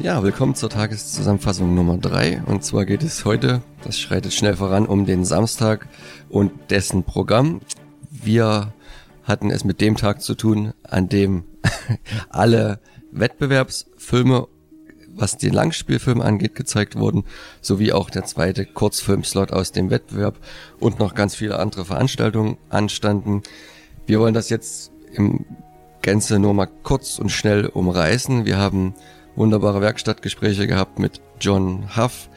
[0.00, 2.40] Ja, willkommen zur Tageszusammenfassung Nummer drei.
[2.46, 5.88] Und zwar geht es heute, das schreitet schnell voran, um den Samstag
[6.28, 7.60] und dessen Programm.
[8.08, 8.72] Wir
[9.24, 11.42] hatten es mit dem Tag zu tun, an dem
[12.30, 12.78] alle
[13.10, 14.46] Wettbewerbsfilme,
[15.16, 17.24] was den Langspielfilm angeht, gezeigt wurden,
[17.60, 20.38] sowie auch der zweite Kurzfilmslot aus dem Wettbewerb
[20.78, 23.42] und noch ganz viele andere Veranstaltungen anstanden.
[24.06, 25.44] Wir wollen das jetzt im
[26.02, 28.44] Gänze nur mal kurz und schnell umreißen.
[28.44, 28.94] Wir haben
[29.38, 32.28] wunderbare Werkstattgespräche gehabt mit John Huff,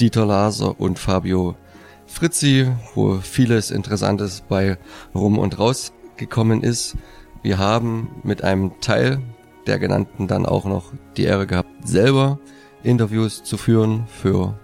[0.00, 1.56] Dieter Laser und Fabio
[2.06, 4.78] Fritzi, wo vieles Interessantes bei
[5.14, 6.96] rum und raus gekommen ist.
[7.42, 9.20] Wir haben mit einem Teil
[9.66, 12.38] der genannten dann auch noch die Ehre gehabt, selber
[12.82, 14.58] Interviews zu führen für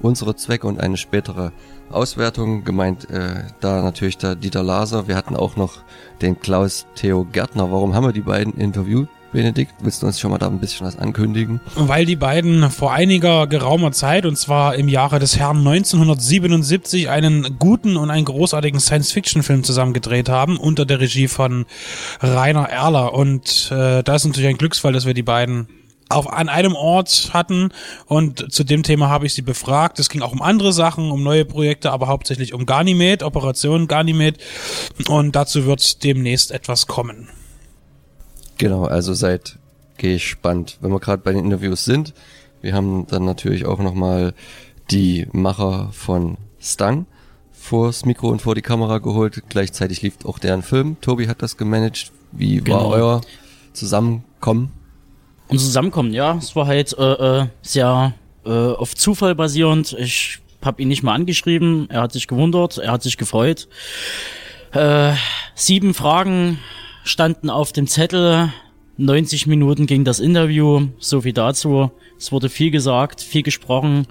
[0.00, 1.52] unsere Zwecke und eine spätere
[1.90, 2.64] Auswertung.
[2.64, 5.06] Gemeint äh, da natürlich der Dieter Laser.
[5.06, 5.84] Wir hatten auch noch
[6.20, 7.70] den Klaus Theo Gärtner.
[7.70, 9.08] Warum haben wir die beiden interviewt?
[9.34, 11.60] Benedikt, willst du uns schon mal da ein bisschen was ankündigen?
[11.74, 17.58] Weil die beiden vor einiger geraumer Zeit, und zwar im Jahre des Herrn 1977, einen
[17.58, 21.66] guten und einen großartigen Science-Fiction-Film zusammen gedreht haben, unter der Regie von
[22.20, 23.12] Rainer Erler.
[23.12, 25.66] Und äh, da ist natürlich ein Glücksfall, dass wir die beiden
[26.10, 27.70] auf, an einem Ort hatten
[28.06, 29.98] und zu dem Thema habe ich sie befragt.
[29.98, 34.38] Es ging auch um andere Sachen, um neue Projekte, aber hauptsächlich um Ganymed, Operation Ganymed
[35.08, 37.30] und dazu wird demnächst etwas kommen.
[38.58, 39.58] Genau, also seid
[39.96, 40.78] gespannt.
[40.80, 42.14] Wenn wir gerade bei den Interviews sind,
[42.62, 44.34] wir haben dann natürlich auch nochmal
[44.90, 47.06] die Macher von Stang
[47.64, 49.42] vors Mikro und vor die Kamera geholt.
[49.48, 50.96] Gleichzeitig lief auch deren Film.
[51.00, 52.12] Tobi hat das gemanagt.
[52.32, 52.76] Wie genau.
[52.76, 53.20] war euer
[53.72, 54.70] Zusammenkommen?
[55.48, 59.94] Unser Zusammenkommen, ja, es war halt äh, äh, sehr äh, auf Zufall basierend.
[59.98, 61.88] Ich habe ihn nicht mal angeschrieben.
[61.90, 63.68] Er hat sich gewundert, er hat sich gefreut.
[64.72, 65.12] Äh,
[65.54, 66.58] sieben Fragen
[67.04, 68.52] standen auf dem Zettel.
[68.96, 71.90] 90 Minuten ging das Interview, so viel dazu.
[72.18, 74.06] Es wurde viel gesagt, viel gesprochen.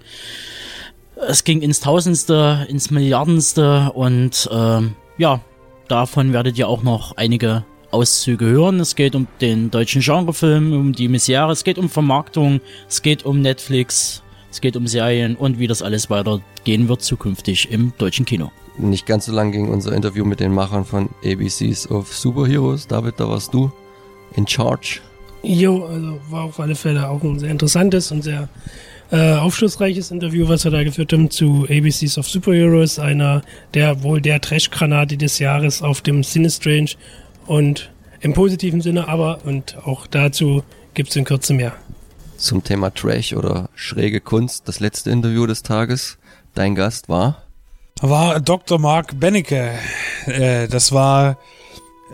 [1.15, 4.81] Es ging ins Tausendste, ins Milliardenste und äh,
[5.17, 5.41] ja,
[5.87, 8.79] davon werdet ihr auch noch einige Auszüge hören.
[8.79, 13.23] Es geht um den deutschen Genrefilm, um die Misere, es geht um Vermarktung, es geht
[13.23, 14.22] um Netflix,
[14.53, 19.05] es geht um Serien und wie das alles weitergehen wird zukünftig im deutschen Kino nicht
[19.05, 22.87] ganz so lang ging unser Interview mit den Machern von ABCs of Superheroes.
[22.87, 23.71] David, da warst du
[24.35, 24.99] in charge.
[25.43, 28.47] Jo, also war auf alle Fälle auch ein sehr interessantes und sehr
[29.11, 33.41] äh, aufschlussreiches Interview, was wir da geführt haben zu ABCs of Superheroes, einer
[33.73, 36.95] der wohl der Trash-Granate des Jahres auf dem Sinistrange
[37.45, 40.63] und im positiven Sinne aber und auch dazu
[40.93, 41.73] gibt es in Kürze mehr.
[42.37, 46.17] Zum Thema Trash oder schräge Kunst, das letzte Interview des Tages.
[46.53, 47.43] Dein Gast war?
[48.01, 48.79] war Dr.
[48.79, 49.71] Mark Bennecke.
[50.25, 51.37] Äh, das war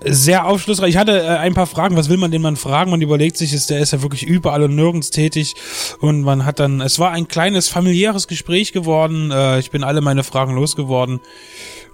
[0.04, 0.92] sehr aufschlussreich.
[0.92, 1.96] Ich hatte äh, ein paar Fragen.
[1.98, 2.92] Was will man den Mann fragen?
[2.92, 5.56] Man überlegt sich, ist, der ist ja wirklich überall und nirgends tätig.
[6.00, 9.32] Und man hat dann, es war ein kleines familiäres Gespräch geworden.
[9.32, 11.20] Äh, ich bin alle meine Fragen losgeworden.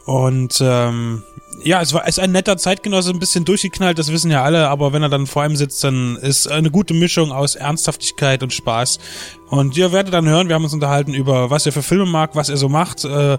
[0.05, 1.23] Und ähm,
[1.63, 4.69] ja, es war es ist ein netter Zeitgenosse, ein bisschen durchgeknallt, das wissen ja alle,
[4.69, 8.53] aber wenn er dann vor ihm sitzt, dann ist eine gute Mischung aus Ernsthaftigkeit und
[8.53, 8.99] Spaß.
[9.49, 12.35] Und ihr werdet dann hören, wir haben uns unterhalten über, was er für Filme mag,
[12.35, 13.37] was er so macht äh,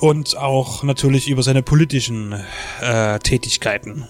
[0.00, 2.34] und auch natürlich über seine politischen
[2.80, 4.08] äh, Tätigkeiten.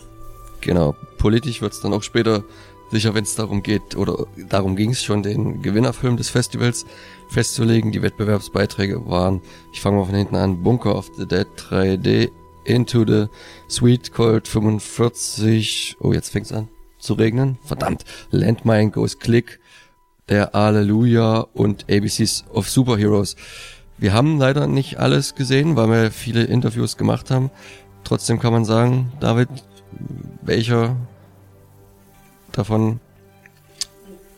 [0.60, 2.44] Genau, politisch wird's dann auch später
[2.90, 6.86] sicher, wenn es darum geht, oder darum ging es schon, den Gewinnerfilm des Festivals
[7.28, 7.92] festzulegen.
[7.92, 12.30] Die Wettbewerbsbeiträge waren, ich fange mal von hinten an, Bunker of the Dead 3D,
[12.68, 13.26] Into the
[13.68, 19.60] Sweet Cold 45, oh jetzt fängt's an zu regnen, verdammt, Landmine Goes Click,
[20.28, 23.36] der Alleluja und ABCs of Superheroes.
[23.96, 27.50] Wir haben leider nicht alles gesehen, weil wir viele Interviews gemacht haben.
[28.04, 29.48] Trotzdem kann man sagen, David,
[30.42, 30.96] welcher
[32.52, 33.00] davon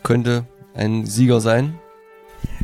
[0.03, 1.75] könnte ein Sieger sein?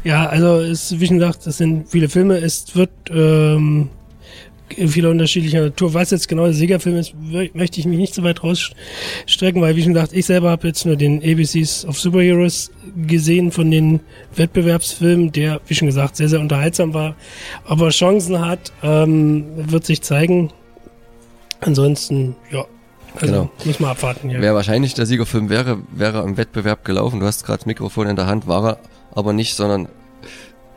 [0.04, 2.38] Ja, also es, wie schon gesagt, es sind viele Filme.
[2.38, 3.90] Es wird ähm,
[4.74, 5.94] vieler unterschiedlicher Natur.
[5.94, 7.14] Was jetzt genau der Siegerfilm ist,
[7.54, 10.84] möchte ich mich nicht so weit rausstrecken, weil wie schon gesagt, ich selber habe jetzt
[10.84, 12.70] nur den ABCs of Superheroes
[13.06, 14.00] gesehen von den
[14.34, 17.14] Wettbewerbsfilmen, der, wie schon gesagt, sehr, sehr unterhaltsam war.
[17.66, 20.50] Ob er Chancen hat, ähm, wird sich zeigen.
[21.60, 22.64] Ansonsten, ja,
[23.14, 23.50] also genau.
[23.64, 24.30] muss man abwarten.
[24.30, 24.40] Ja.
[24.40, 27.20] Wer wahrscheinlich der Siegerfilm wäre, wäre im Wettbewerb gelaufen.
[27.20, 28.78] Du hast gerade das Mikrofon in der Hand, war er
[29.14, 29.88] aber nicht, sondern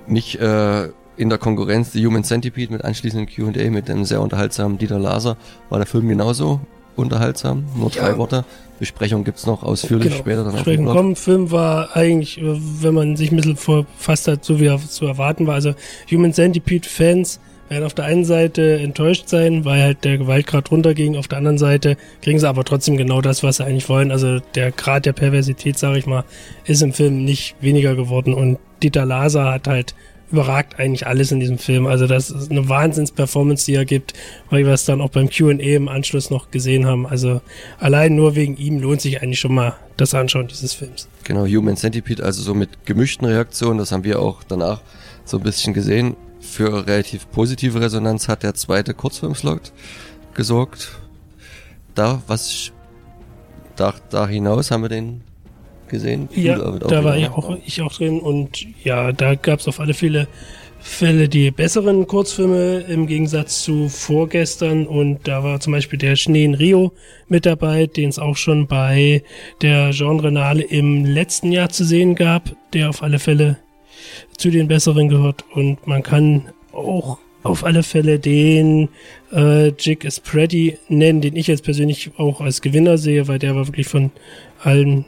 [0.08, 4.78] nicht äh, in der Konkurrenz The Human Centipede mit anschließendem Q&A mit dem sehr unterhaltsamen
[4.78, 5.36] Dieter Laser.
[5.70, 6.62] War der Film genauso
[6.96, 7.66] unterhaltsam?
[7.76, 8.18] Nur drei ja.
[8.18, 8.46] Worte.
[8.80, 10.20] Besprechung gibt's noch ausführlich genau.
[10.20, 10.44] später.
[10.46, 11.16] Dann Besprechung kommen.
[11.18, 15.46] Film war eigentlich, wenn man sich ein bisschen verfasst hat, so wie er zu erwarten
[15.46, 15.56] war.
[15.56, 15.74] Also
[16.10, 21.18] Human Centipede Fans werden auf der einen Seite enttäuscht sein, weil halt der Gewaltgrad runterging,
[21.18, 24.12] auf der anderen Seite kriegen sie aber trotzdem genau das, was sie eigentlich wollen.
[24.12, 26.24] Also der Grad der Perversität, sage ich mal,
[26.64, 29.94] ist im Film nicht weniger geworden und Dieter Laser hat halt
[30.32, 31.88] überragt eigentlich alles in diesem Film.
[31.88, 34.14] Also das ist eine Wahnsinns-Performance, die er gibt,
[34.50, 37.08] weil wir es dann auch beim Q&A im Anschluss noch gesehen haben.
[37.08, 37.42] Also
[37.80, 41.08] allein nur wegen ihm lohnt sich eigentlich schon mal das Anschauen dieses Films.
[41.24, 44.82] Genau, Human Centipede, also so mit gemischten Reaktionen, das haben wir auch danach
[45.26, 46.16] so ein bisschen gesehen.
[46.40, 49.74] Für relativ positive Resonanz hat der zweite Kurzfilmslot
[50.34, 51.00] gesorgt.
[51.96, 52.72] Da, was
[53.76, 55.22] da, da hinaus haben wir den
[55.90, 56.30] gesehen.
[56.36, 59.94] Ja, da war ich auch, ich auch drin und ja, da gab es auf alle
[59.94, 60.28] Fälle
[60.82, 66.46] Fälle die besseren Kurzfilme im Gegensatz zu vorgestern und da war zum Beispiel der Schnee
[66.46, 66.94] in Rio
[67.28, 69.22] mit dabei, den es auch schon bei
[69.62, 73.58] der Genrenale im letzten Jahr zu sehen gab, der auf alle Fälle
[74.38, 78.90] zu den besseren gehört und man kann auch auf alle Fälle den
[79.34, 83.56] äh, Jig is Pretty nennen, den ich jetzt persönlich auch als Gewinner sehe, weil der
[83.56, 84.12] war wirklich von
[84.62, 85.06] allen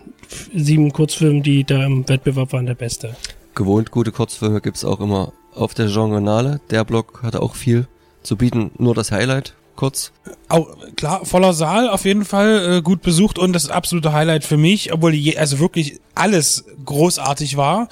[0.54, 3.16] sieben Kurzfilmen, die da im Wettbewerb waren, der beste.
[3.56, 6.62] Gewohnt gute Kurzfilme gibt's auch immer auf der Genrenale.
[6.70, 7.88] Der Blog hatte auch viel
[8.24, 8.72] zu bieten.
[8.78, 10.12] Nur das Highlight kurz.
[10.50, 14.58] Auch, klar, voller Saal auf jeden Fall, äh, gut besucht und das absolute Highlight für
[14.58, 17.88] mich, obwohl je, also wirklich alles großartig war.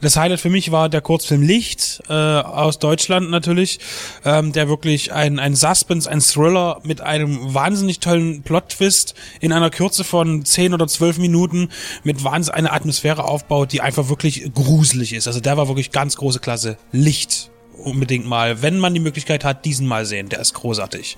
[0.00, 3.80] Das Highlight für mich war der Kurzfilm Licht äh, aus Deutschland natürlich,
[4.24, 9.70] ähm, der wirklich ein, ein Suspense, ein Thriller mit einem wahnsinnig tollen Plot-Twist in einer
[9.70, 11.70] Kürze von 10 oder 12 Minuten
[12.04, 15.26] mit wahnsinnig eine Atmosphäre aufbaut, die einfach wirklich gruselig ist.
[15.26, 16.76] Also der war wirklich ganz große Klasse.
[16.92, 20.28] Licht unbedingt mal, wenn man die Möglichkeit hat, diesen mal sehen.
[20.28, 21.16] Der ist großartig.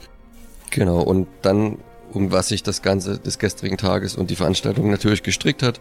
[0.71, 1.79] Genau, und dann,
[2.13, 5.81] um was sich das Ganze des gestrigen Tages und die Veranstaltung natürlich gestrickt hat,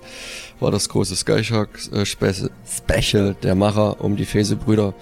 [0.60, 4.94] war das große Skyshark äh, der Macher um die Fese-Brüder,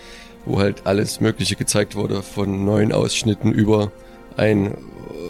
[0.45, 3.91] wo halt alles Mögliche gezeigt wurde, von neuen Ausschnitten über
[4.37, 4.75] ein äh,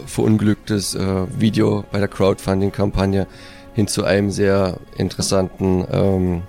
[0.06, 3.26] verunglücktes äh, Video bei der Crowdfunding-Kampagne
[3.74, 6.42] hin zu einem sehr interessanten ähm,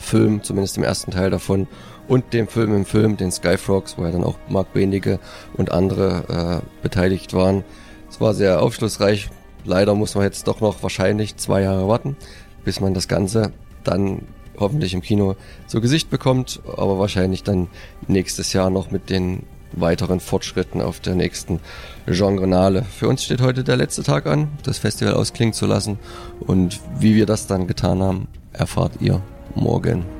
[0.00, 1.66] Fake-Doku-Film, zumindest im ersten Teil davon,
[2.08, 5.20] und dem Film im Film, den Skyfrogs, wo ja dann auch Mark Bendige
[5.56, 7.62] und andere äh, beteiligt waren.
[8.08, 9.30] Es war sehr aufschlussreich.
[9.64, 12.16] Leider muss man jetzt doch noch wahrscheinlich zwei Jahre warten,
[12.64, 13.52] bis man das Ganze
[13.84, 14.22] dann
[14.58, 15.36] hoffentlich im Kino
[15.66, 17.68] zu Gesicht bekommt, aber wahrscheinlich dann
[18.08, 21.60] nächstes Jahr noch mit den weiteren Fortschritten auf der nächsten
[22.06, 22.82] Genrenale.
[22.82, 25.98] Für uns steht heute der letzte Tag an, das Festival ausklingen zu lassen
[26.40, 29.22] und wie wir das dann getan haben, erfahrt ihr
[29.54, 30.19] morgen.